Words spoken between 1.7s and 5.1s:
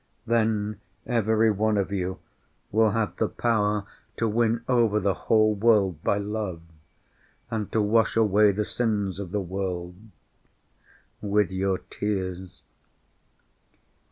of you will have the power to win over